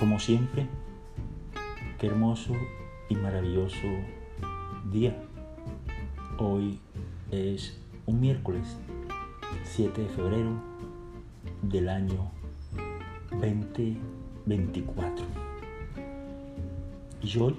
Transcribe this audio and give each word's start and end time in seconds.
como 0.00 0.18
siempre, 0.18 0.66
qué 1.98 2.06
hermoso 2.06 2.54
y 3.10 3.16
maravilloso 3.16 3.86
día. 4.90 5.14
Hoy 6.38 6.80
es 7.30 7.78
un 8.06 8.18
miércoles 8.18 8.78
7 9.64 10.00
de 10.00 10.08
febrero 10.08 10.52
del 11.60 11.90
año 11.90 12.30
2024. 13.32 15.26
Y 17.20 17.38
hoy 17.38 17.56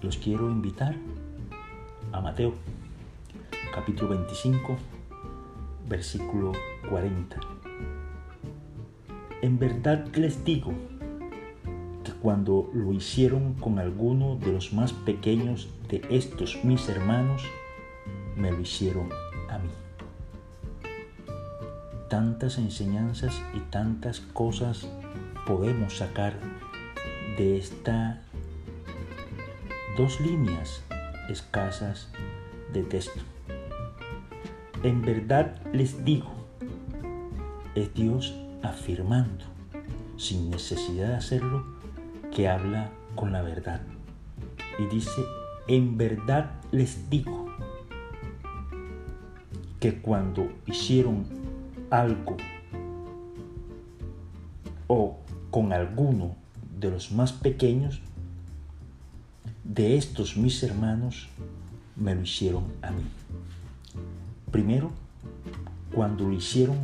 los 0.00 0.16
quiero 0.16 0.50
invitar 0.50 0.96
a 2.10 2.22
Mateo, 2.22 2.54
capítulo 3.74 4.16
25, 4.16 4.78
versículo 5.90 6.52
40 6.88 7.38
en 9.42 9.58
verdad 9.58 10.06
les 10.14 10.44
digo 10.44 10.72
que 12.06 12.12
cuando 12.12 12.70
lo 12.72 12.92
hicieron 12.92 13.54
con 13.54 13.80
alguno 13.80 14.36
de 14.36 14.52
los 14.52 14.72
más 14.72 14.92
pequeños 14.92 15.68
de 15.88 16.02
estos 16.08 16.64
mis 16.64 16.88
hermanos, 16.88 17.42
me 18.36 18.52
lo 18.52 18.60
hicieron 18.60 19.08
a 19.50 19.58
mí. 19.58 19.70
Tantas 22.08 22.58
enseñanzas 22.58 23.42
y 23.54 23.58
tantas 23.70 24.20
cosas 24.20 24.88
podemos 25.46 25.96
sacar 25.96 26.38
de 27.36 27.58
estas 27.58 28.18
dos 29.96 30.20
líneas 30.20 30.84
escasas 31.28 32.08
de 32.72 32.84
texto. 32.84 33.20
En 34.84 35.02
verdad 35.02 35.60
les 35.72 36.04
digo, 36.04 36.30
es 37.74 37.92
Dios 37.94 38.32
afirmando, 38.62 39.44
sin 40.16 40.50
necesidad 40.50 41.08
de 41.08 41.16
hacerlo, 41.16 41.75
que 42.36 42.48
habla 42.48 42.90
con 43.14 43.32
la 43.32 43.40
verdad. 43.40 43.80
Y 44.78 44.84
dice, 44.94 45.24
en 45.68 45.96
verdad 45.96 46.50
les 46.70 47.08
digo 47.08 47.46
que 49.80 50.02
cuando 50.02 50.46
hicieron 50.66 51.24
algo 51.88 52.36
o 54.86 55.16
con 55.50 55.72
alguno 55.72 56.36
de 56.78 56.90
los 56.90 57.10
más 57.10 57.32
pequeños, 57.32 58.02
de 59.64 59.96
estos 59.96 60.36
mis 60.36 60.62
hermanos 60.62 61.30
me 61.96 62.14
lo 62.14 62.20
hicieron 62.20 62.64
a 62.82 62.90
mí. 62.90 63.04
Primero, 64.50 64.90
cuando 65.94 66.28
lo 66.28 66.34
hicieron 66.34 66.76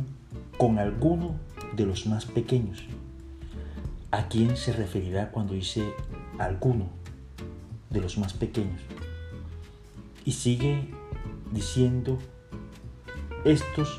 con 0.57 0.79
alguno 0.79 1.35
de 1.75 1.85
los 1.85 2.07
más 2.07 2.25
pequeños. 2.25 2.83
¿A 4.13 4.27
quién 4.27 4.55
se 4.57 4.71
referirá 4.71 5.31
cuando 5.31 5.55
dice 5.55 5.91
alguno 6.37 6.87
de 7.89 7.99
los 7.99 8.19
más 8.19 8.31
pequeños? 8.31 8.79
Y 10.23 10.33
sigue 10.33 10.87
diciendo, 11.51 12.19
estos 13.43 13.97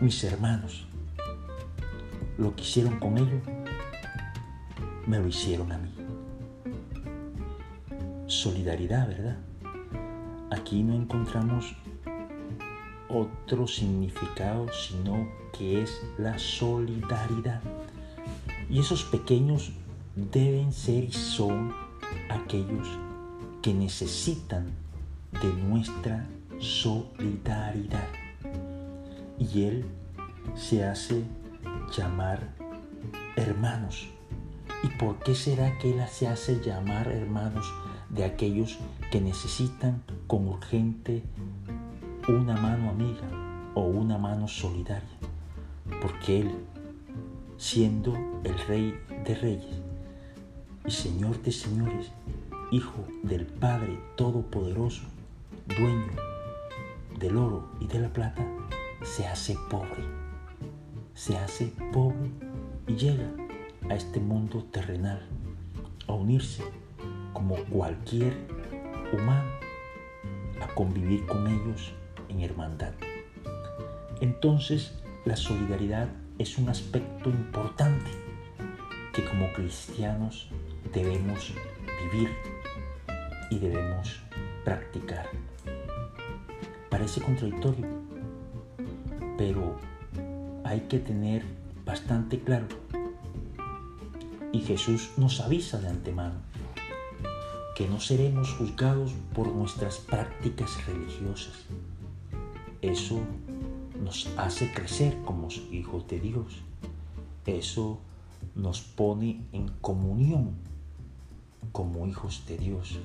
mis 0.00 0.22
hermanos, 0.22 0.86
lo 2.38 2.54
que 2.54 2.62
hicieron 2.62 3.00
con 3.00 3.18
ellos, 3.18 3.42
me 5.04 5.18
lo 5.18 5.26
hicieron 5.26 5.72
a 5.72 5.78
mí. 5.78 5.92
Solidaridad, 8.28 9.08
¿verdad? 9.08 9.38
Aquí 10.52 10.84
no 10.84 10.94
encontramos 10.94 11.74
otro 13.08 13.66
significado 13.66 14.68
sino 14.72 15.28
que 15.58 15.82
es 15.82 16.06
la 16.18 16.38
solidaridad. 16.38 17.60
Y 18.68 18.80
esos 18.80 19.04
pequeños 19.04 19.72
deben 20.14 20.72
ser 20.72 21.04
y 21.04 21.12
son 21.12 21.72
aquellos 22.28 22.88
que 23.62 23.72
necesitan 23.74 24.66
de 25.42 25.52
nuestra 25.52 26.26
solidaridad. 26.58 28.08
Y 29.38 29.62
Él 29.64 29.84
se 30.54 30.84
hace 30.84 31.22
llamar 31.96 32.54
hermanos. 33.36 34.08
¿Y 34.82 34.88
por 34.98 35.18
qué 35.20 35.34
será 35.34 35.78
que 35.78 35.92
Él 35.92 36.08
se 36.08 36.28
hace 36.28 36.60
llamar 36.60 37.08
hermanos 37.08 37.66
de 38.08 38.24
aquellos 38.24 38.78
que 39.10 39.20
necesitan 39.20 40.02
con 40.26 40.48
urgente 40.48 41.22
una 42.28 42.56
mano 42.56 42.90
amiga 42.90 43.28
o 43.74 43.82
una 43.82 44.18
mano 44.18 44.48
solidaria, 44.48 45.08
porque 46.02 46.40
Él, 46.40 46.54
siendo 47.58 48.14
el 48.44 48.58
Rey 48.66 48.98
de 49.24 49.34
Reyes 49.34 49.80
y 50.86 50.90
Señor 50.90 51.40
de 51.42 51.52
Señores, 51.52 52.10
Hijo 52.70 53.06
del 53.22 53.46
Padre 53.46 53.98
Todopoderoso, 54.16 55.02
dueño 55.66 56.12
del 57.18 57.36
oro 57.36 57.68
y 57.80 57.86
de 57.86 58.00
la 58.00 58.08
plata, 58.08 58.44
se 59.02 59.26
hace 59.26 59.56
pobre, 59.70 60.04
se 61.14 61.36
hace 61.38 61.72
pobre 61.92 62.30
y 62.86 62.94
llega 62.94 63.30
a 63.88 63.94
este 63.94 64.20
mundo 64.20 64.64
terrenal 64.70 65.26
a 66.08 66.12
unirse 66.12 66.62
como 67.32 67.56
cualquier 67.66 68.34
humano, 69.12 69.50
a 70.60 70.66
convivir 70.74 71.24
con 71.26 71.46
ellos 71.46 71.92
en 72.28 72.40
hermandad. 72.40 72.92
Entonces, 74.20 74.92
la 75.24 75.36
solidaridad 75.36 76.08
es 76.38 76.58
un 76.58 76.68
aspecto 76.68 77.30
importante 77.30 78.10
que 79.12 79.24
como 79.24 79.52
cristianos 79.52 80.48
debemos 80.92 81.52
vivir 82.12 82.30
y 83.50 83.58
debemos 83.58 84.20
practicar. 84.64 85.28
Parece 86.90 87.20
contradictorio, 87.20 87.86
pero 89.38 89.78
hay 90.64 90.80
que 90.80 90.98
tener 90.98 91.44
bastante 91.84 92.40
claro. 92.40 92.66
Y 94.52 94.60
Jesús 94.60 95.10
nos 95.16 95.40
avisa 95.40 95.78
de 95.78 95.88
antemano 95.88 96.40
que 97.76 97.88
no 97.88 98.00
seremos 98.00 98.54
juzgados 98.54 99.12
por 99.34 99.48
nuestras 99.48 99.98
prácticas 99.98 100.86
religiosas, 100.86 101.66
eso 102.80 103.20
nos 104.06 104.28
hace 104.36 104.72
crecer 104.72 105.18
como 105.24 105.48
hijos 105.72 106.06
de 106.06 106.20
Dios. 106.20 106.62
Eso 107.44 107.98
nos 108.54 108.80
pone 108.80 109.44
en 109.52 109.66
comunión 109.80 110.52
como 111.72 112.06
hijos 112.06 112.44
de 112.46 112.56
Dios. 112.56 113.00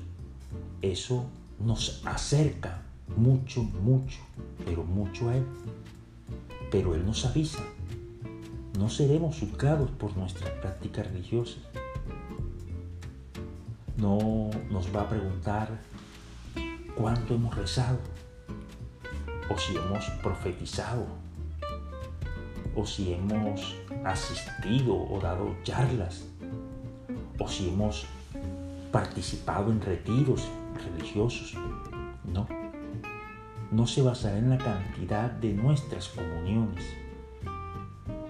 Eso 0.80 1.24
nos 1.58 2.02
acerca 2.06 2.82
mucho, 3.16 3.64
mucho, 3.64 4.20
pero 4.64 4.84
mucho 4.84 5.28
a 5.28 5.38
Él. 5.38 5.44
Pero 6.70 6.94
Él 6.94 7.04
nos 7.04 7.26
avisa. 7.26 7.64
No 8.78 8.88
seremos 8.88 9.40
juzgados 9.40 9.90
por 9.90 10.16
nuestras 10.16 10.50
prácticas 10.50 11.08
religiosas. 11.08 11.64
No 13.96 14.50
nos 14.70 14.94
va 14.94 15.02
a 15.02 15.08
preguntar 15.08 15.80
cuánto 16.94 17.34
hemos 17.34 17.56
rezado 17.56 17.98
o 19.48 19.58
si 19.58 19.76
hemos 19.76 20.04
profetizado, 20.22 21.06
o 22.74 22.86
si 22.86 23.12
hemos 23.12 23.76
asistido 24.04 24.96
o 24.96 25.20
dado 25.20 25.54
charlas, 25.62 26.24
o 27.38 27.48
si 27.48 27.68
hemos 27.68 28.06
participado 28.90 29.72
en 29.72 29.80
retiros 29.80 30.48
religiosos. 30.74 31.54
No, 32.24 32.46
no 33.70 33.86
se 33.86 34.02
basará 34.02 34.38
en 34.38 34.50
la 34.50 34.58
cantidad 34.58 35.30
de 35.30 35.52
nuestras 35.52 36.08
comuniones 36.08 36.84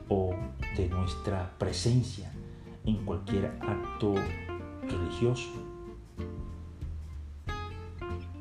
o 0.09 0.35
de 0.77 0.89
nuestra 0.89 1.51
presencia 1.59 2.33
en 2.85 2.97
cualquier 3.05 3.47
acto 3.61 4.15
religioso. 4.89 5.51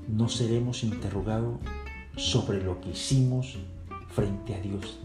No 0.07 0.27
seremos 0.27 0.83
interrogados 0.83 1.59
sobre 2.21 2.61
lo 2.61 2.79
que 2.79 2.91
hicimos 2.91 3.57
frente 4.09 4.53
a 4.53 4.61
Dios, 4.61 4.99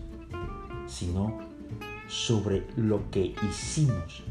sino 0.87 1.39
sobre 2.09 2.67
lo 2.77 3.11
que 3.11 3.35
hicimos 3.49 4.23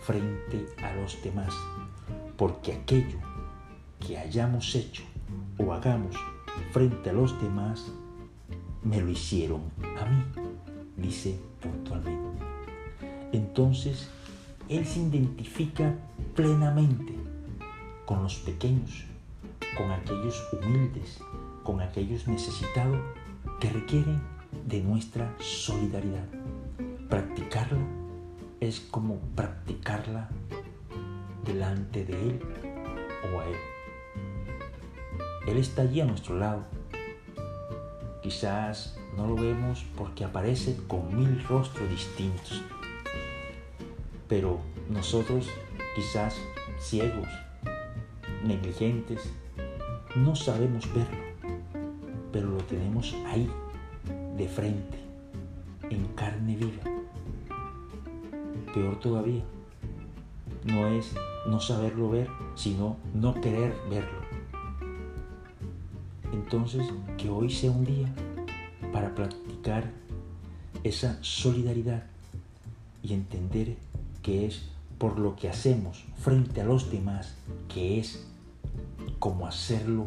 frente 0.00 0.66
a 0.82 0.94
los 0.94 1.22
demás, 1.22 1.52
porque 2.38 2.72
aquello 2.72 3.18
que 4.00 4.16
hayamos 4.16 4.74
hecho 4.74 5.02
o 5.58 5.70
hagamos 5.74 6.16
frente 6.72 7.10
a 7.10 7.12
los 7.12 7.38
demás, 7.42 7.92
me 8.82 9.02
lo 9.02 9.10
hicieron 9.10 9.60
a 10.00 10.06
mí, 10.06 10.24
dice 10.96 11.38
puntualmente. 11.60 12.42
Entonces, 13.32 14.08
Él 14.70 14.86
se 14.86 15.00
identifica 15.00 15.94
plenamente 16.34 17.12
con 18.06 18.22
los 18.22 18.36
pequeños, 18.36 19.04
con 19.76 19.90
aquellos 19.90 20.42
humildes, 20.54 21.20
con 21.70 21.80
aquellos 21.82 22.26
necesitados 22.26 22.98
que 23.60 23.70
requieren 23.70 24.20
de 24.66 24.80
nuestra 24.80 25.32
solidaridad. 25.38 26.26
Practicarla 27.08 27.78
es 28.58 28.80
como 28.80 29.20
practicarla 29.36 30.30
delante 31.44 32.04
de 32.04 32.30
Él 32.30 32.40
o 33.32 33.38
a 33.38 33.46
Él. 33.46 33.56
Él 35.46 35.58
está 35.58 35.82
allí 35.82 36.00
a 36.00 36.06
nuestro 36.06 36.36
lado. 36.36 36.64
Quizás 38.20 38.98
no 39.16 39.28
lo 39.28 39.36
vemos 39.36 39.86
porque 39.96 40.24
aparece 40.24 40.76
con 40.88 41.16
mil 41.16 41.40
rostros 41.44 41.88
distintos. 41.88 42.64
Pero 44.26 44.58
nosotros, 44.88 45.48
quizás 45.94 46.34
ciegos, 46.80 47.28
negligentes, 48.42 49.32
no 50.16 50.34
sabemos 50.34 50.92
verlo, 50.92 51.29
pero 52.40 52.52
lo 52.52 52.64
tenemos 52.64 53.14
ahí, 53.26 53.50
de 54.38 54.48
frente, 54.48 54.96
en 55.90 56.06
carne 56.14 56.56
viva. 56.56 56.82
Peor 58.72 58.98
todavía, 58.98 59.42
no 60.64 60.86
es 60.86 61.12
no 61.46 61.60
saberlo 61.60 62.08
ver, 62.08 62.28
sino 62.54 62.96
no 63.12 63.38
querer 63.42 63.76
verlo. 63.90 64.20
Entonces, 66.32 66.88
que 67.18 67.28
hoy 67.28 67.50
sea 67.50 67.72
un 67.72 67.84
día 67.84 68.08
para 68.90 69.14
practicar 69.14 69.90
esa 70.82 71.18
solidaridad 71.20 72.04
y 73.02 73.12
entender 73.12 73.76
que 74.22 74.46
es 74.46 74.62
por 74.96 75.18
lo 75.18 75.36
que 75.36 75.50
hacemos 75.50 76.06
frente 76.16 76.62
a 76.62 76.64
los 76.64 76.90
demás, 76.90 77.36
que 77.68 78.00
es 78.00 78.26
como 79.18 79.46
hacerlo 79.46 80.06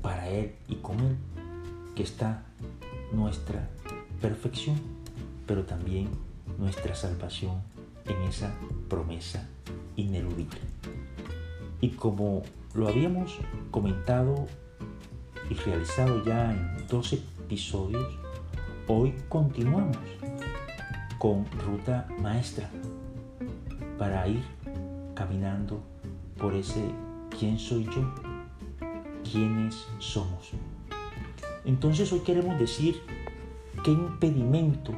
para 0.00 0.30
Él 0.30 0.54
y 0.68 0.76
con 0.76 1.00
Él, 1.00 1.18
que 1.96 2.02
está 2.02 2.44
nuestra 3.10 3.68
perfección, 4.20 4.76
pero 5.46 5.64
también 5.64 6.08
nuestra 6.58 6.94
salvación 6.94 7.62
en 8.04 8.22
esa 8.22 8.54
promesa 8.88 9.48
ineludible. 9.96 10.60
Y 11.80 11.90
como 11.90 12.42
lo 12.74 12.88
habíamos 12.88 13.38
comentado 13.70 14.46
y 15.50 15.54
realizado 15.54 16.22
ya 16.24 16.52
en 16.52 16.86
dos 16.86 17.14
episodios, 17.14 18.14
hoy 18.86 19.14
continuamos 19.30 19.96
con 21.18 21.46
ruta 21.66 22.06
maestra 22.20 22.68
para 23.98 24.28
ir 24.28 24.44
caminando 25.14 25.80
por 26.36 26.54
ese 26.54 26.90
quién 27.38 27.58
soy 27.58 27.84
yo, 27.86 28.14
quiénes 29.24 29.86
somos. 29.98 30.52
Entonces 31.66 32.12
hoy 32.12 32.20
queremos 32.20 32.58
decir 32.58 33.02
qué 33.84 33.90
impedimento 33.90 34.92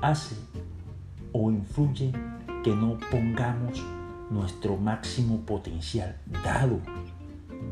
hace 0.00 0.36
o 1.32 1.50
influye 1.50 2.12
que 2.62 2.74
no 2.74 2.98
pongamos 3.10 3.84
nuestro 4.30 4.76
máximo 4.76 5.40
potencial 5.40 6.16
dado, 6.44 6.78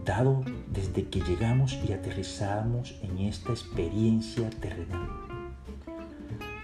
dado 0.05 0.43
desde 0.67 1.09
que 1.09 1.21
llegamos 1.21 1.79
y 1.89 1.93
aterrizamos 1.93 2.97
en 3.03 3.19
esta 3.19 3.53
experiencia 3.53 4.51
terrenal. 4.51 5.09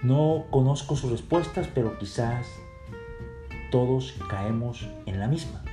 No 0.03 0.45
conozco 0.51 0.97
sus 0.97 1.09
respuestas, 1.09 1.67
pero 1.73 1.97
quizás 1.97 2.45
todos 3.71 4.13
caemos 4.29 4.87
en 5.05 5.19
la 5.19 5.27
misma. 5.27 5.63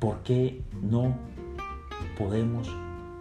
¿Por 0.00 0.22
qué 0.24 0.62
no 0.82 1.14
podemos 2.18 2.68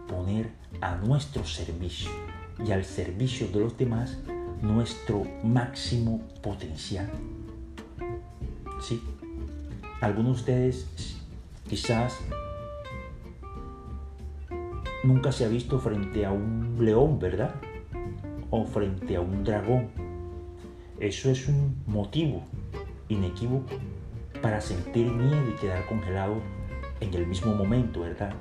poner 0.07 0.64
a 0.81 0.95
nuestro 0.95 1.43
servicio 1.45 2.09
y 2.65 2.71
al 2.71 2.85
servicio 2.85 3.47
de 3.47 3.59
los 3.59 3.77
demás 3.77 4.17
nuestro 4.61 5.23
máximo 5.43 6.21
potencial? 6.41 7.09
Sí, 8.81 9.01
algunos 10.01 10.45
de 10.45 10.69
ustedes 10.71 11.17
quizás 11.67 12.19
nunca 15.03 15.31
se 15.31 15.45
ha 15.45 15.47
visto 15.47 15.79
frente 15.79 16.25
a 16.25 16.31
un 16.31 16.77
león, 16.79 17.19
¿verdad? 17.19 17.55
O 18.49 18.65
frente 18.65 19.15
a 19.15 19.21
un 19.21 19.43
dragón. 19.43 19.89
Eso 20.99 21.29
es 21.29 21.47
un 21.47 21.83
motivo 21.85 22.43
inequívoco 23.09 23.75
para 24.41 24.61
sentir 24.61 25.07
miedo 25.07 25.49
y 25.49 25.53
quedar 25.59 25.85
congelado 25.87 26.35
en 26.99 27.13
el 27.13 27.27
mismo 27.27 27.53
momento, 27.53 28.01
¿verdad? 28.01 28.33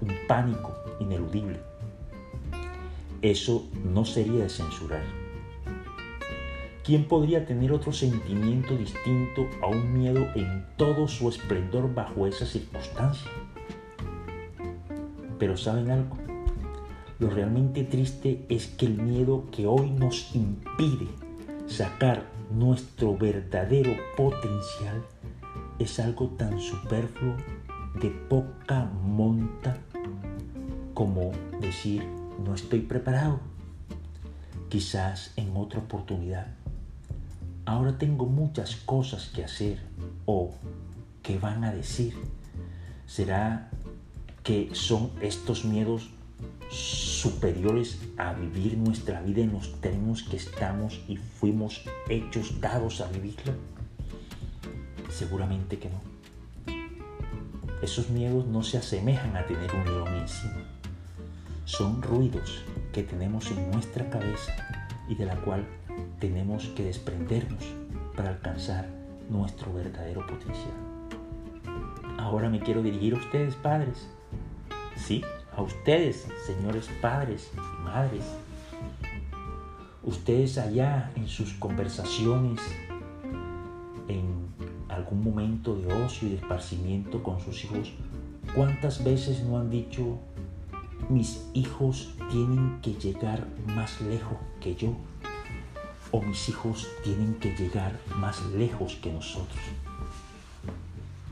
Un 0.00 0.14
pánico 0.26 0.74
ineludible. 1.00 1.60
Eso 3.22 3.68
no 3.92 4.04
sería 4.04 4.44
de 4.44 4.48
censurar. 4.48 5.02
¿Quién 6.84 7.04
podría 7.04 7.44
tener 7.44 7.72
otro 7.72 7.92
sentimiento 7.92 8.76
distinto 8.76 9.46
a 9.60 9.66
un 9.66 9.92
miedo 9.92 10.26
en 10.34 10.64
todo 10.76 11.06
su 11.06 11.28
esplendor 11.28 11.92
bajo 11.92 12.26
esa 12.26 12.46
circunstancia? 12.46 13.30
Pero 15.38 15.56
¿saben 15.56 15.90
algo? 15.90 16.16
Lo 17.18 17.28
realmente 17.28 17.84
triste 17.84 18.46
es 18.48 18.68
que 18.68 18.86
el 18.86 18.96
miedo 18.96 19.44
que 19.50 19.66
hoy 19.66 19.90
nos 19.90 20.34
impide 20.34 21.08
sacar 21.66 22.24
nuestro 22.50 23.16
verdadero 23.16 23.94
potencial 24.16 25.02
es 25.78 25.98
algo 26.00 26.28
tan 26.38 26.58
superfluo 26.60 27.34
de 28.00 28.10
poca 28.28 28.84
monta 29.02 29.76
como 30.98 31.30
decir 31.60 32.04
no 32.44 32.56
estoy 32.56 32.80
preparado. 32.80 33.38
Quizás 34.68 35.32
en 35.36 35.56
otra 35.56 35.78
oportunidad. 35.78 36.48
Ahora 37.66 37.98
tengo 37.98 38.26
muchas 38.26 38.74
cosas 38.74 39.28
que 39.28 39.44
hacer 39.44 39.78
o 40.26 40.54
que 41.22 41.38
van 41.38 41.62
a 41.62 41.72
decir. 41.72 42.14
¿Será 43.06 43.70
que 44.42 44.70
son 44.72 45.12
estos 45.20 45.64
miedos 45.64 46.10
superiores 46.68 48.00
a 48.16 48.32
vivir 48.32 48.76
nuestra 48.76 49.22
vida 49.22 49.42
en 49.42 49.52
los 49.52 49.80
términos 49.80 50.24
que 50.24 50.36
estamos 50.36 51.00
y 51.06 51.16
fuimos 51.16 51.84
hechos 52.08 52.60
dados 52.60 53.00
a 53.02 53.06
vivirla? 53.06 53.54
Seguramente 55.10 55.78
que 55.78 55.90
no. 55.90 56.00
Esos 57.82 58.10
miedos 58.10 58.48
no 58.48 58.64
se 58.64 58.78
asemejan 58.78 59.36
a 59.36 59.46
tener 59.46 59.72
un 59.72 59.84
león 59.84 60.12
encima. 60.16 60.77
Son 61.68 62.00
ruidos 62.00 62.64
que 62.94 63.02
tenemos 63.02 63.50
en 63.50 63.70
nuestra 63.70 64.08
cabeza 64.08 64.52
y 65.06 65.14
de 65.16 65.26
la 65.26 65.36
cual 65.36 65.66
tenemos 66.18 66.64
que 66.68 66.82
desprendernos 66.82 67.62
para 68.16 68.30
alcanzar 68.30 68.88
nuestro 69.28 69.74
verdadero 69.74 70.26
potencial. 70.26 70.72
Ahora 72.16 72.48
me 72.48 72.58
quiero 72.58 72.82
dirigir 72.82 73.14
a 73.14 73.18
ustedes, 73.18 73.54
padres. 73.54 74.08
Sí, 74.96 75.22
a 75.54 75.60
ustedes, 75.60 76.26
señores 76.46 76.88
padres 77.02 77.52
y 77.54 77.84
madres. 77.84 78.24
Ustedes 80.02 80.56
allá 80.56 81.12
en 81.16 81.28
sus 81.28 81.52
conversaciones, 81.52 82.62
en 84.08 84.48
algún 84.88 85.22
momento 85.22 85.76
de 85.76 85.92
ocio 85.92 86.28
y 86.28 86.30
de 86.30 86.36
esparcimiento 86.38 87.22
con 87.22 87.38
sus 87.40 87.62
hijos, 87.64 87.92
¿cuántas 88.54 89.04
veces 89.04 89.42
no 89.42 89.58
han 89.58 89.68
dicho, 89.68 90.18
mis 91.08 91.48
hijos 91.54 92.14
tienen 92.30 92.78
que 92.82 92.94
llegar 92.94 93.46
más 93.66 94.00
lejos 94.00 94.36
que 94.60 94.74
yo? 94.74 94.94
O 96.10 96.22
mis 96.22 96.48
hijos 96.48 96.86
tienen 97.02 97.34
que 97.34 97.54
llegar 97.54 97.98
más 98.16 98.44
lejos 98.52 98.96
que 98.96 99.12
nosotros. 99.12 99.58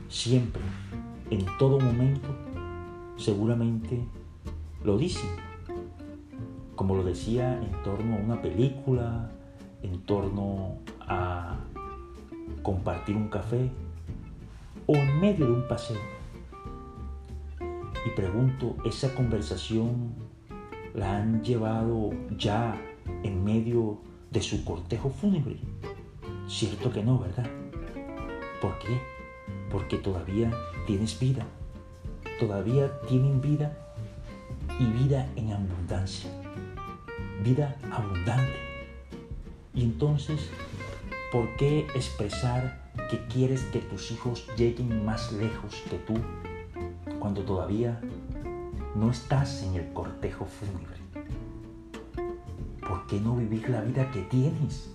Siempre, 0.09 0.61
en 1.29 1.45
todo 1.57 1.79
momento, 1.79 2.29
seguramente 3.17 4.03
lo 4.83 4.97
dicen. 4.97 5.29
Como 6.75 6.95
lo 6.95 7.03
decía 7.03 7.61
en 7.61 7.71
torno 7.83 8.15
a 8.15 8.19
una 8.19 8.41
película, 8.41 9.31
en 9.81 9.99
torno 10.01 10.77
a 11.01 11.57
compartir 12.61 13.15
un 13.15 13.29
café 13.29 13.71
o 14.85 14.95
en 14.95 15.19
medio 15.19 15.45
de 15.45 15.51
un 15.51 15.67
paseo. 15.67 16.16
Y 18.07 18.11
pregunto, 18.11 18.77
¿esa 18.85 19.13
conversación 19.13 20.15
la 20.93 21.17
han 21.17 21.43
llevado 21.43 22.11
ya 22.37 22.81
en 23.23 23.43
medio 23.43 23.97
de 24.31 24.41
su 24.41 24.63
cortejo 24.63 25.09
fúnebre? 25.09 25.57
Cierto 26.47 26.89
que 26.89 27.03
no, 27.03 27.19
¿verdad? 27.19 27.49
¿Por 28.61 28.79
qué? 28.79 29.01
Porque 29.69 29.97
todavía 29.97 30.53
tienes 30.85 31.19
vida. 31.19 31.45
Todavía 32.39 32.97
tienen 33.09 33.41
vida 33.41 33.77
y 34.79 34.85
vida 34.85 35.27
en 35.35 35.51
abundancia. 35.51 36.31
Vida 37.43 37.75
abundante. 37.91 38.55
Y 39.73 39.83
entonces 39.83 40.49
¿Por 41.31 41.57
qué 41.57 41.81
expresar 41.93 42.89
que 43.11 43.19
quieres 43.27 43.61
que 43.63 43.79
tus 43.79 44.11
hijos 44.11 44.47
lleguen 44.55 45.03
más 45.03 45.33
lejos 45.33 45.75
que 45.89 45.97
tú 45.97 46.13
cuando 47.19 47.41
todavía 47.43 47.99
no 48.95 49.11
estás 49.11 49.63
en 49.63 49.75
el 49.75 49.93
cortejo 49.93 50.45
fúnebre? 50.45 50.97
¿Por 52.87 53.05
qué 53.07 53.19
no 53.19 53.35
vivir 53.35 53.69
la 53.69 53.81
vida 53.81 54.09
que 54.11 54.21
tienes? 54.21 54.89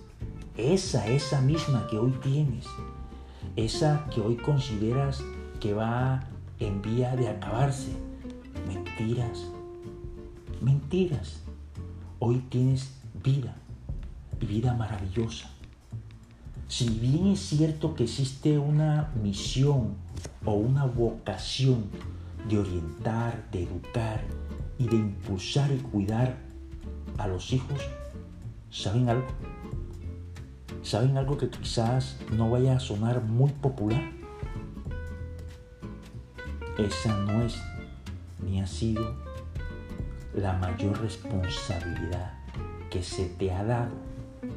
esa, 0.57 1.07
esa 1.07 1.41
misma 1.41 1.87
que 1.87 1.97
hoy 1.97 2.11
tienes, 2.21 2.65
esa 3.55 4.05
que 4.13 4.21
hoy 4.21 4.35
consideras 4.35 5.23
que 5.59 5.73
va 5.73 6.27
en 6.59 6.81
vía 6.81 7.15
de 7.15 7.29
acabarse. 7.29 7.91
Mentiras, 8.67 9.49
mentiras. 10.61 11.41
Hoy 12.19 12.37
tienes 12.49 12.93
vida 13.23 13.55
y 14.39 14.45
vida 14.45 14.73
maravillosa. 14.73 15.49
Si 16.73 16.89
bien 16.89 17.27
es 17.27 17.39
cierto 17.39 17.93
que 17.93 18.05
existe 18.05 18.57
una 18.57 19.11
misión 19.21 19.93
o 20.43 20.53
una 20.53 20.85
vocación 20.85 21.85
de 22.49 22.57
orientar, 22.57 23.47
de 23.51 23.61
educar 23.61 24.23
y 24.79 24.87
de 24.87 24.95
impulsar 24.95 25.71
y 25.71 25.77
cuidar 25.77 26.35
a 27.19 27.27
los 27.27 27.53
hijos, 27.53 27.79
¿saben 28.71 29.07
algo? 29.07 29.27
¿Saben 30.81 31.15
algo 31.15 31.37
que 31.37 31.47
quizás 31.47 32.17
no 32.35 32.49
vaya 32.49 32.77
a 32.77 32.79
sonar 32.79 33.21
muy 33.21 33.51
popular? 33.51 34.11
Esa 36.79 37.15
no 37.19 37.43
es 37.43 37.55
ni 38.43 38.59
ha 38.59 38.65
sido 38.65 39.13
la 40.33 40.53
mayor 40.53 40.99
responsabilidad 41.03 42.33
que 42.89 43.03
se 43.03 43.25
te 43.25 43.51
ha 43.51 43.63
dado 43.63 43.91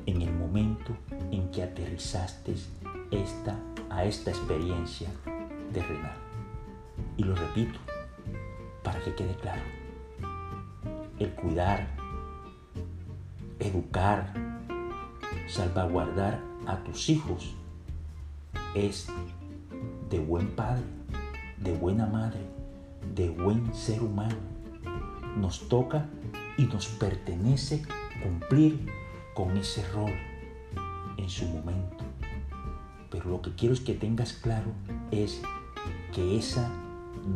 en 0.06 0.22
el 0.22 0.32
momento 0.32 0.96
en 1.30 1.50
que 1.50 1.62
aterrizaste 1.62 2.54
esta, 3.10 3.58
a 3.90 4.04
esta 4.04 4.30
experiencia 4.30 5.08
terrenal. 5.72 6.16
Y 7.16 7.24
lo 7.24 7.34
repito, 7.34 7.78
para 8.82 9.00
que 9.00 9.14
quede 9.14 9.34
claro, 9.36 9.62
el 11.18 11.30
cuidar, 11.30 11.88
educar, 13.58 14.32
salvaguardar 15.46 16.40
a 16.66 16.76
tus 16.84 17.08
hijos 17.08 17.54
es 18.74 19.08
de 20.10 20.18
buen 20.18 20.48
padre, 20.50 20.84
de 21.58 21.72
buena 21.72 22.06
madre, 22.06 22.40
de 23.14 23.30
buen 23.30 23.74
ser 23.74 24.02
humano. 24.02 24.36
Nos 25.36 25.68
toca 25.68 26.06
y 26.56 26.64
nos 26.64 26.86
pertenece 26.86 27.82
cumplir 28.22 28.86
con 29.34 29.56
ese 29.56 29.86
rol 29.92 30.12
en 31.16 31.28
su 31.28 31.46
momento. 31.46 32.04
Pero 33.10 33.30
lo 33.30 33.42
que 33.42 33.54
quiero 33.54 33.74
es 33.74 33.80
que 33.80 33.94
tengas 33.94 34.32
claro 34.32 34.72
es 35.10 35.40
que 36.12 36.36
esa 36.36 36.70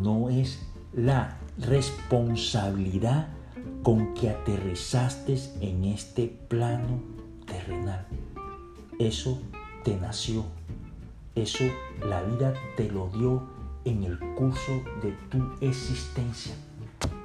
no 0.03 0.29
es 0.29 0.61
la 0.93 1.39
responsabilidad 1.59 3.29
con 3.83 4.15
que 4.15 4.31
aterrizaste 4.31 5.39
en 5.61 5.85
este 5.85 6.27
plano 6.49 7.03
terrenal. 7.47 8.07
Eso 8.99 9.41
te 9.85 9.97
nació. 9.97 10.45
Eso 11.35 11.65
la 12.07 12.23
vida 12.23 12.55
te 12.77 12.91
lo 12.91 13.09
dio 13.09 13.43
en 13.85 14.05
el 14.05 14.19
curso 14.35 14.83
de 15.03 15.13
tu 15.31 15.65
existencia. 15.65 16.55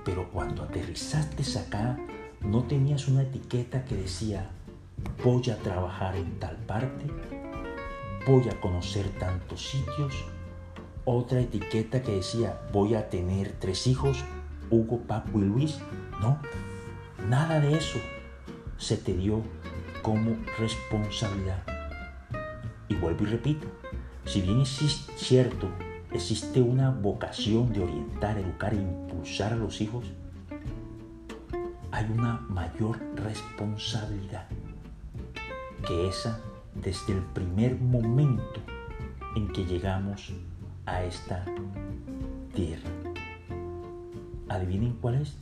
Pero 0.06 0.30
cuando 0.32 0.64
aterrizaste 0.64 1.44
acá, 1.60 1.98
no 2.42 2.64
tenías 2.64 3.08
una 3.08 3.24
etiqueta 3.24 3.84
que 3.86 3.96
decía, 3.96 4.50
voy 5.24 5.50
a 5.50 5.58
trabajar 5.58 6.16
en 6.16 6.40
tal 6.40 6.56
parte, 6.58 7.06
voy 8.28 8.48
a 8.50 8.60
conocer 8.62 9.10
tantos 9.20 9.62
sitios, 9.62 10.14
otra 11.04 11.40
etiqueta 11.40 12.02
que 12.02 12.14
decía, 12.14 12.60
voy 12.72 12.96
a 12.96 13.10
tener 13.10 13.54
tres 13.60 13.88
hijos, 13.88 14.24
Hugo, 14.70 15.00
Paco 15.02 15.40
y 15.40 15.44
Luis. 15.44 15.80
No, 16.20 16.40
nada 17.30 17.60
de 17.60 17.78
eso 17.78 18.00
se 18.78 18.98
te 18.98 19.16
dio 19.16 19.42
como 20.02 20.36
responsabilidad. 20.60 21.64
Y 22.88 22.96
vuelvo 22.96 23.24
y 23.24 23.28
repito, 23.28 23.68
si 24.26 24.42
bien 24.42 24.62
es 24.62 24.70
cierto, 25.16 25.70
existe 26.12 26.62
una 26.62 26.90
vocación 26.90 27.72
de 27.74 27.82
orientar, 27.82 28.38
educar 28.38 28.74
e 28.74 28.78
impulsar 28.78 29.54
a 29.54 29.58
los 29.58 29.82
hijos, 29.82 30.06
hay 31.92 32.06
una 32.12 32.42
mayor 32.50 33.00
responsabilidad 33.16 34.48
que 35.86 36.08
esa 36.08 36.40
desde 36.74 37.14
el 37.14 37.22
primer 37.22 37.80
momento 37.80 38.60
en 39.36 39.48
que 39.50 39.66
llegamos 39.66 40.34
a 40.86 41.04
esta 41.04 41.46
tierra. 42.54 42.90
¿Adivinen 44.50 44.94
cuál 45.02 45.16
es? 45.16 45.36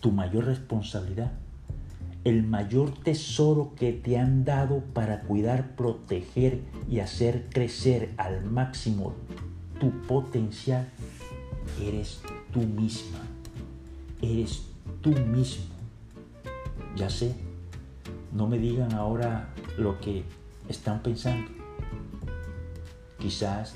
Tu 0.00 0.10
mayor 0.10 0.46
responsabilidad, 0.46 1.32
el 2.24 2.42
mayor 2.42 2.92
tesoro 2.92 3.72
que 3.76 3.92
te 3.92 4.18
han 4.18 4.44
dado 4.44 4.80
para 4.92 5.22
cuidar, 5.22 5.74
proteger 5.76 6.60
y 6.88 7.00
hacer 7.00 7.48
crecer 7.50 8.12
al 8.16 8.44
máximo 8.44 9.14
tu 9.80 9.90
potencial, 10.02 10.88
eres 11.80 12.20
tú 12.52 12.60
misma, 12.60 13.18
eres 14.20 14.64
tú 15.00 15.10
mismo. 15.10 15.66
Ya 16.96 17.10
sé, 17.10 17.34
no 18.32 18.46
me 18.46 18.58
digan 18.58 18.94
ahora 18.94 19.48
lo 19.76 20.00
que 20.00 20.24
están 20.68 21.02
pensando. 21.02 21.50
Quizás 23.18 23.74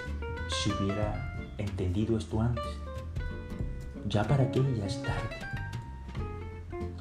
si 0.49 0.73
hubiera 0.73 1.53
entendido 1.59 2.17
esto 2.17 2.41
antes, 2.41 2.65
ya 4.09 4.25
para 4.25 4.51
qué 4.51 4.63
ya 4.77 4.87
es 4.87 5.03
tarde. 5.03 5.37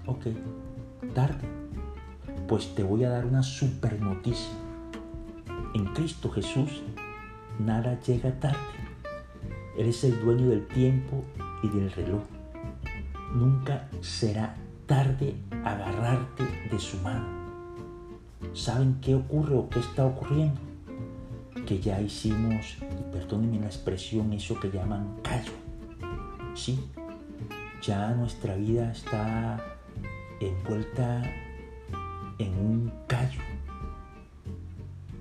Ok, 0.05 0.25
tarde. 1.13 1.47
Pues 2.47 2.75
te 2.75 2.83
voy 2.83 3.03
a 3.05 3.09
dar 3.09 3.25
una 3.25 3.41
super 3.41 3.99
noticia. 3.99 4.53
En 5.73 5.85
Cristo 5.93 6.29
Jesús 6.29 6.83
nada 7.59 7.99
llega 8.01 8.37
tarde. 8.39 8.59
Eres 9.77 10.03
el 10.03 10.19
dueño 10.21 10.49
del 10.49 10.67
tiempo 10.67 11.23
y 11.63 11.69
del 11.69 11.91
reloj. 11.91 12.23
Nunca 13.33 13.87
será 14.01 14.55
tarde 14.85 15.35
agarrarte 15.63 16.43
de 16.71 16.79
su 16.79 16.97
mano 16.97 17.44
¿Saben 18.53 18.99
qué 19.01 19.15
ocurre 19.15 19.55
o 19.55 19.69
qué 19.69 19.79
está 19.79 20.05
ocurriendo? 20.05 20.59
Que 21.65 21.79
ya 21.79 21.99
hicimos, 22.01 22.77
y 22.81 23.11
perdónenme 23.11 23.59
la 23.59 23.67
expresión, 23.67 24.33
eso 24.33 24.59
que 24.59 24.69
llaman 24.69 25.17
callo. 25.23 25.51
Sí, 26.53 26.79
ya 27.81 28.13
nuestra 28.13 28.55
vida 28.55 28.91
está 28.91 29.63
envuelta 30.39 31.23
en 32.37 32.53
un 32.53 32.91
callo. 33.07 33.41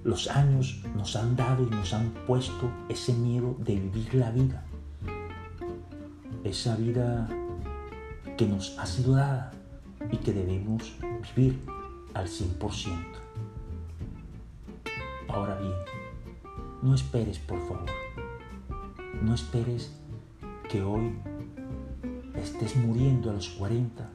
Los 0.03 0.29
años 0.29 0.83
nos 0.97 1.17
han 1.17 1.35
dado 1.35 1.65
y 1.65 1.71
nos 1.71 1.95
han 1.95 2.11
puesto 2.27 2.71
ese 2.89 3.15
miedo 3.15 3.57
de 3.59 3.77
vivir 3.77 4.15
la 4.15 4.31
vida. 4.31 4.65
Esa 6.45 6.77
vida 6.77 7.29
que 8.37 8.47
nos 8.47 8.79
ha 8.79 8.85
sido 8.85 9.15
dada 9.15 9.53
y 10.11 10.17
que 10.19 10.33
debemos 10.33 10.95
vivir 11.35 11.59
al 12.15 12.29
100%. 12.29 13.25
Ahora 15.29 15.59
bien, 15.59 15.75
no 16.83 16.95
esperes, 16.95 17.39
por 17.39 17.59
favor, 17.61 17.87
no 19.21 19.35
esperes 19.35 19.93
que 20.71 20.83
hoy 20.83 21.15
estés 22.37 22.77
muriendo 22.77 23.31
a 23.31 23.33
los 23.35 23.49
40 23.51 24.09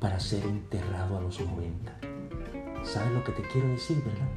para 0.00 0.18
ser 0.18 0.44
enterrado 0.44 1.18
a 1.18 1.20
los 1.20 1.38
90. 1.40 1.92
¿Sabes 2.82 3.12
lo 3.12 3.22
que 3.24 3.32
te 3.32 3.42
quiero 3.42 3.68
decir, 3.68 4.02
verdad? 4.02 4.28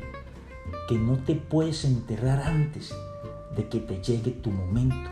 Que 0.90 0.96
no 0.96 1.18
te 1.18 1.36
puedes 1.36 1.86
enterrar 1.86 2.42
antes 2.42 2.94
de 3.56 3.70
que 3.70 3.80
te 3.80 4.02
llegue 4.02 4.32
tu 4.32 4.52
momento. 4.52 5.10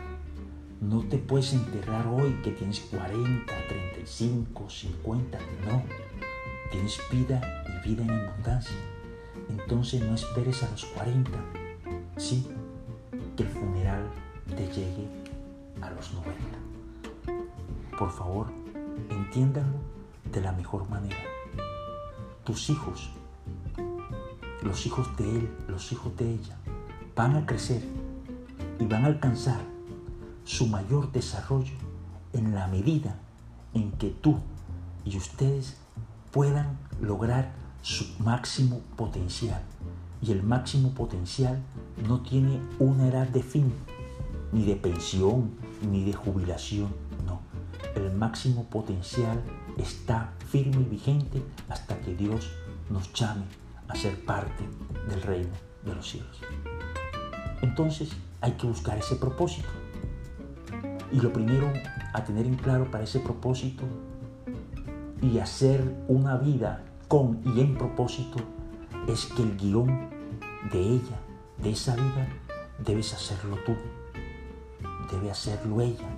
No 0.80 1.00
te 1.04 1.16
puedes 1.16 1.52
enterrar 1.54 2.06
hoy 2.08 2.32
que 2.42 2.50
tienes 2.50 2.80
40, 2.80 3.52
35, 3.68 4.68
50. 4.68 5.38
No 5.64 5.82
tienes 6.72 6.98
vida 7.10 7.40
y 7.68 7.88
vida 7.88 8.02
en 8.02 8.10
abundancia. 8.10 8.74
Entonces 9.48 10.00
no 10.00 10.14
esperes 10.14 10.62
a 10.62 10.70
los 10.70 10.86
40, 10.86 11.30
sí, 12.16 12.48
que 13.36 13.42
el 13.42 13.48
funeral 13.50 14.02
te 14.48 14.66
llegue 14.68 15.06
a 15.82 15.90
los 15.90 16.12
90. 16.14 16.34
Por 17.98 18.10
favor, 18.10 18.46
entiéndanlo 19.10 19.78
de 20.32 20.40
la 20.40 20.52
mejor 20.52 20.88
manera. 20.88 21.20
Tus 22.42 22.70
hijos, 22.70 23.10
los 24.62 24.86
hijos 24.86 25.14
de 25.18 25.38
él, 25.38 25.50
los 25.68 25.92
hijos 25.92 26.16
de 26.16 26.32
ella, 26.32 26.56
van 27.14 27.36
a 27.36 27.44
crecer 27.44 27.82
y 28.80 28.86
van 28.86 29.04
a 29.04 29.08
alcanzar 29.08 29.60
su 30.44 30.66
mayor 30.66 31.12
desarrollo 31.12 31.74
en 32.32 32.54
la 32.54 32.66
medida 32.66 33.14
en 33.74 33.92
que 33.92 34.08
tú 34.08 34.38
y 35.04 35.16
ustedes 35.18 35.81
puedan 36.32 36.78
lograr 37.00 37.52
su 37.82 38.06
máximo 38.18 38.80
potencial. 38.96 39.60
Y 40.20 40.32
el 40.32 40.42
máximo 40.42 40.90
potencial 40.90 41.58
no 42.08 42.20
tiene 42.20 42.60
una 42.78 43.08
edad 43.08 43.28
de 43.28 43.42
fin, 43.42 43.72
ni 44.52 44.64
de 44.64 44.76
pensión, 44.76 45.50
ni 45.90 46.04
de 46.04 46.12
jubilación, 46.12 46.88
no. 47.26 47.40
El 47.94 48.12
máximo 48.12 48.64
potencial 48.64 49.42
está 49.76 50.32
firme 50.48 50.82
y 50.82 50.84
vigente 50.84 51.42
hasta 51.68 51.98
que 52.00 52.14
Dios 52.14 52.48
nos 52.88 53.12
llame 53.12 53.44
a 53.88 53.96
ser 53.96 54.24
parte 54.24 54.64
del 55.08 55.22
reino 55.22 55.52
de 55.84 55.94
los 55.94 56.08
cielos. 56.08 56.40
Entonces 57.62 58.10
hay 58.40 58.52
que 58.52 58.66
buscar 58.66 58.98
ese 58.98 59.16
propósito. 59.16 59.68
Y 61.12 61.20
lo 61.20 61.32
primero 61.32 61.70
a 62.14 62.24
tener 62.24 62.46
en 62.46 62.54
claro 62.54 62.90
para 62.90 63.04
ese 63.04 63.20
propósito 63.20 63.84
y 65.22 65.38
hacer 65.38 66.04
una 66.08 66.36
vida 66.36 66.82
con 67.06 67.40
y 67.44 67.60
en 67.60 67.78
propósito 67.78 68.38
es 69.06 69.26
que 69.26 69.42
el 69.42 69.56
guion 69.56 70.10
de 70.72 70.80
ella, 70.80 71.20
de 71.62 71.70
esa 71.70 71.94
vida, 71.94 72.28
debes 72.84 73.14
hacerlo 73.14 73.56
tú. 73.64 73.74
Debe 75.12 75.30
hacerlo 75.30 75.80
ella 75.80 76.08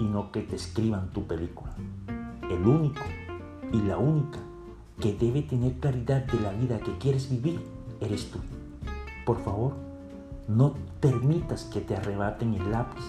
y 0.00 0.04
no 0.04 0.32
que 0.32 0.42
te 0.42 0.56
escriban 0.56 1.10
tu 1.12 1.26
película. 1.26 1.72
El 2.50 2.66
único 2.66 3.02
y 3.72 3.78
la 3.82 3.98
única 3.98 4.40
que 5.00 5.14
debe 5.14 5.42
tener 5.42 5.74
claridad 5.78 6.24
de 6.24 6.40
la 6.40 6.50
vida 6.52 6.78
que 6.80 6.96
quieres 6.98 7.30
vivir 7.30 7.60
eres 8.00 8.30
tú. 8.30 8.38
Por 9.24 9.42
favor, 9.42 9.74
no 10.48 10.74
permitas 11.00 11.64
que 11.64 11.80
te 11.80 11.96
arrebaten 11.96 12.54
el 12.54 12.70
lápiz 12.70 13.04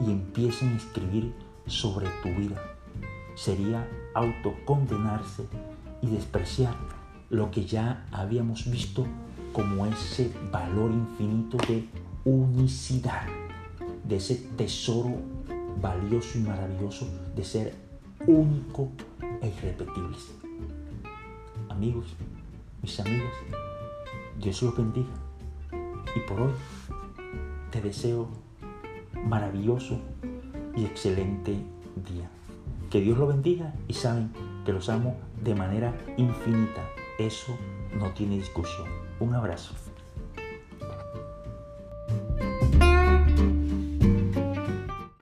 y 0.00 0.10
empiecen 0.10 0.74
a 0.74 0.76
escribir 0.76 1.34
sobre 1.66 2.06
tu 2.22 2.28
vida. 2.28 2.60
Sería 3.34 3.86
autocondenarse 4.16 5.46
y 6.00 6.06
despreciar 6.06 6.74
lo 7.28 7.50
que 7.50 7.66
ya 7.66 8.06
habíamos 8.12 8.70
visto 8.70 9.06
como 9.52 9.84
ese 9.86 10.32
valor 10.50 10.90
infinito 10.90 11.58
de 11.68 11.86
unicidad, 12.24 13.26
de 14.04 14.16
ese 14.16 14.36
tesoro 14.56 15.16
valioso 15.82 16.38
y 16.38 16.42
maravilloso 16.42 17.06
de 17.34 17.44
ser 17.44 17.74
único 18.26 18.88
e 19.42 19.48
irrepetible. 19.48 20.16
Amigos, 21.68 22.06
mis 22.82 22.98
amigas, 23.00 23.32
Dios 24.40 24.62
los 24.62 24.76
bendiga. 24.76 25.12
Y 26.14 26.20
por 26.26 26.40
hoy 26.40 26.52
te 27.70 27.82
deseo 27.82 28.28
maravilloso 29.26 30.00
y 30.74 30.84
excelente 30.86 31.52
día. 32.08 32.30
Que 32.96 33.02
Dios 33.02 33.18
lo 33.18 33.26
bendiga 33.26 33.74
y 33.88 33.92
saben 33.92 34.30
que 34.64 34.72
los 34.72 34.88
amo 34.88 35.18
de 35.44 35.54
manera 35.54 35.94
infinita. 36.16 36.82
Eso 37.18 37.54
no 37.94 38.10
tiene 38.14 38.36
discusión. 38.36 38.88
Un 39.20 39.34
abrazo. 39.34 39.74